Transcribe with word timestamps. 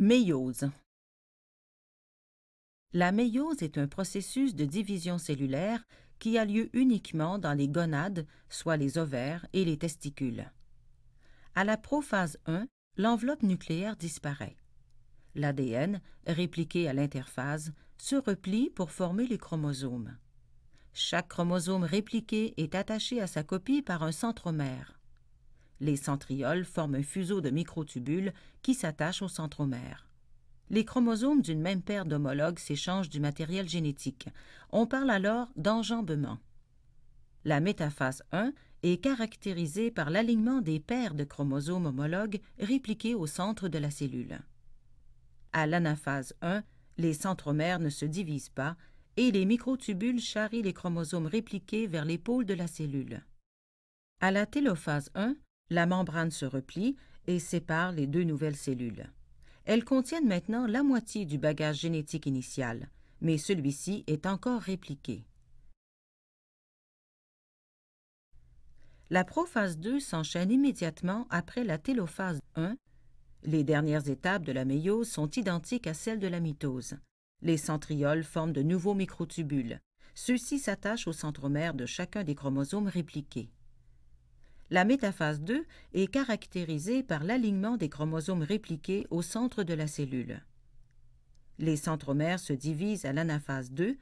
Méiose 0.00 0.68
La 2.92 3.12
méiose 3.12 3.62
est 3.62 3.78
un 3.78 3.86
processus 3.86 4.56
de 4.56 4.64
division 4.64 5.18
cellulaire 5.18 5.86
qui 6.18 6.36
a 6.36 6.44
lieu 6.44 6.68
uniquement 6.72 7.38
dans 7.38 7.52
les 7.52 7.68
gonades, 7.68 8.26
soit 8.48 8.76
les 8.76 8.98
ovaires 8.98 9.46
et 9.52 9.64
les 9.64 9.76
testicules. 9.76 10.50
À 11.54 11.62
la 11.62 11.76
prophase 11.76 12.40
1, 12.46 12.66
l'enveloppe 12.96 13.44
nucléaire 13.44 13.94
disparaît. 13.94 14.56
L'ADN, 15.36 16.00
répliqué 16.26 16.88
à 16.88 16.92
l'interphase, 16.92 17.72
se 17.96 18.16
replie 18.16 18.70
pour 18.70 18.90
former 18.90 19.28
les 19.28 19.38
chromosomes. 19.38 20.16
Chaque 20.92 21.28
chromosome 21.28 21.84
répliqué 21.84 22.52
est 22.56 22.74
attaché 22.74 23.20
à 23.20 23.28
sa 23.28 23.44
copie 23.44 23.80
par 23.80 24.02
un 24.02 24.12
centromère. 24.12 24.98
Les 25.80 25.96
centrioles 25.96 26.64
forment 26.64 26.96
un 26.96 27.02
fuseau 27.02 27.40
de 27.40 27.50
microtubules 27.50 28.32
qui 28.62 28.74
s'attachent 28.74 29.22
au 29.22 29.28
centromère. 29.28 30.08
Les 30.70 30.84
chromosomes 30.84 31.42
d'une 31.42 31.60
même 31.60 31.82
paire 31.82 32.06
d'homologues 32.06 32.58
s'échangent 32.58 33.10
du 33.10 33.20
matériel 33.20 33.68
génétique. 33.68 34.28
On 34.70 34.86
parle 34.86 35.10
alors 35.10 35.48
d'enjambement. 35.56 36.38
La 37.44 37.60
métaphase 37.60 38.22
1 38.32 38.52
est 38.82 39.02
caractérisée 39.02 39.90
par 39.90 40.10
l'alignement 40.10 40.60
des 40.60 40.80
paires 40.80 41.14
de 41.14 41.24
chromosomes 41.24 41.86
homologues 41.86 42.40
répliqués 42.58 43.14
au 43.14 43.26
centre 43.26 43.68
de 43.68 43.78
la 43.78 43.90
cellule. 43.90 44.40
À 45.52 45.66
l'anaphase 45.66 46.34
1, 46.40 46.62
les 46.96 47.12
centromères 47.12 47.80
ne 47.80 47.90
se 47.90 48.04
divisent 48.04 48.48
pas 48.48 48.76
et 49.16 49.30
les 49.30 49.44
microtubules 49.44 50.20
charrient 50.20 50.62
les 50.62 50.72
chromosomes 50.72 51.26
répliqués 51.26 51.86
vers 51.86 52.04
l'épaule 52.04 52.46
de 52.46 52.54
la 52.54 52.66
cellule. 52.66 53.22
À 54.20 54.30
la 54.30 54.46
télophase 54.46 55.10
1, 55.14 55.36
la 55.70 55.86
membrane 55.86 56.30
se 56.30 56.44
replie 56.44 56.96
et 57.26 57.38
sépare 57.38 57.92
les 57.92 58.06
deux 58.06 58.24
nouvelles 58.24 58.56
cellules. 58.56 59.10
Elles 59.64 59.84
contiennent 59.84 60.28
maintenant 60.28 60.66
la 60.66 60.82
moitié 60.82 61.24
du 61.24 61.38
bagage 61.38 61.80
génétique 61.80 62.26
initial, 62.26 62.90
mais 63.20 63.38
celui-ci 63.38 64.04
est 64.06 64.26
encore 64.26 64.60
répliqué. 64.60 65.24
La 69.10 69.24
prophase 69.24 69.78
2 69.78 70.00
s'enchaîne 70.00 70.50
immédiatement 70.50 71.26
après 71.30 71.64
la 71.64 71.78
télophase 71.78 72.40
1. 72.56 72.76
Les 73.44 73.62
dernières 73.62 74.08
étapes 74.08 74.44
de 74.44 74.52
la 74.52 74.64
méiose 74.64 75.08
sont 75.08 75.30
identiques 75.30 75.86
à 75.86 75.94
celles 75.94 76.18
de 76.18 76.26
la 76.26 76.40
mitose. 76.40 76.96
Les 77.42 77.58
centrioles 77.58 78.24
forment 78.24 78.52
de 78.52 78.62
nouveaux 78.62 78.94
microtubules. 78.94 79.80
Ceux-ci 80.14 80.58
s'attachent 80.58 81.06
au 81.06 81.12
centromère 81.12 81.74
de 81.74 81.86
chacun 81.86 82.24
des 82.24 82.34
chromosomes 82.34 82.88
répliqués. 82.88 83.50
La 84.70 84.84
métaphase 84.84 85.40
2 85.42 85.66
est 85.92 86.06
caractérisée 86.06 87.02
par 87.02 87.22
l'alignement 87.22 87.76
des 87.76 87.90
chromosomes 87.90 88.42
répliqués 88.42 89.06
au 89.10 89.20
centre 89.20 89.62
de 89.62 89.74
la 89.74 89.86
cellule. 89.86 90.42
Les 91.58 91.76
centromères 91.76 92.40
se 92.40 92.52
divisent 92.52 93.04
à 93.04 93.12
l'anaphase 93.12 93.70
2 93.72 93.96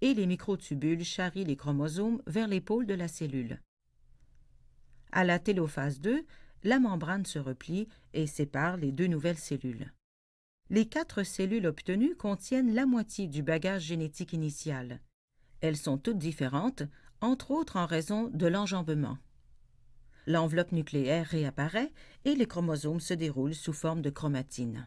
et 0.00 0.14
les 0.14 0.26
microtubules 0.26 1.04
charrient 1.04 1.44
les 1.44 1.56
chromosomes 1.56 2.20
vers 2.26 2.48
l'épaule 2.48 2.86
de 2.86 2.94
la 2.94 3.08
cellule. 3.08 3.60
À 5.12 5.24
la 5.24 5.38
télophase 5.38 6.00
2, 6.00 6.24
la 6.64 6.80
membrane 6.80 7.24
se 7.24 7.38
replie 7.38 7.88
et 8.12 8.26
sépare 8.26 8.76
les 8.76 8.92
deux 8.92 9.06
nouvelles 9.06 9.38
cellules. 9.38 9.92
Les 10.68 10.86
quatre 10.86 11.22
cellules 11.22 11.66
obtenues 11.66 12.16
contiennent 12.16 12.74
la 12.74 12.86
moitié 12.86 13.26
du 13.26 13.42
bagage 13.42 13.84
génétique 13.84 14.32
initial. 14.32 15.00
Elles 15.60 15.76
sont 15.76 15.96
toutes 15.96 16.18
différentes, 16.18 16.82
entre 17.20 17.52
autres 17.52 17.76
en 17.76 17.86
raison 17.86 18.28
de 18.28 18.46
l'enjambement 18.46 19.16
l'enveloppe 20.28 20.72
nucléaire 20.72 21.26
réapparaît 21.26 21.90
et 22.24 22.34
les 22.34 22.46
chromosomes 22.46 23.00
se 23.00 23.14
déroulent 23.14 23.54
sous 23.54 23.72
forme 23.72 24.02
de 24.02 24.10
chromatine. 24.10 24.86